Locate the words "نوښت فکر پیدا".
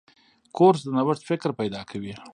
0.97-1.81